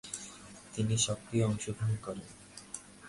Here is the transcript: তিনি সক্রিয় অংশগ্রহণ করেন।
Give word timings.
তিনি 0.73 0.95
সক্রিয় 0.97 1.43
অংশগ্রহণ 1.45 1.95
করেন। 2.05 2.27